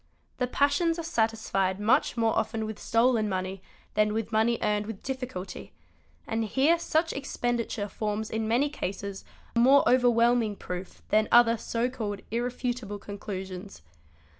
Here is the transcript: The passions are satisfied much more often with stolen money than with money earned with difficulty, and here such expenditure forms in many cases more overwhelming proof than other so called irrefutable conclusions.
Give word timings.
The 0.39 0.47
passions 0.47 0.97
are 0.97 1.03
satisfied 1.03 1.79
much 1.79 2.17
more 2.17 2.35
often 2.35 2.65
with 2.65 2.79
stolen 2.79 3.29
money 3.29 3.61
than 3.93 4.15
with 4.15 4.31
money 4.31 4.57
earned 4.63 4.87
with 4.87 5.03
difficulty, 5.03 5.73
and 6.25 6.43
here 6.43 6.79
such 6.79 7.13
expenditure 7.13 7.87
forms 7.87 8.31
in 8.31 8.47
many 8.47 8.67
cases 8.71 9.23
more 9.55 9.87
overwhelming 9.87 10.55
proof 10.55 11.03
than 11.09 11.27
other 11.31 11.55
so 11.55 11.87
called 11.87 12.21
irrefutable 12.31 12.97
conclusions. 12.97 13.83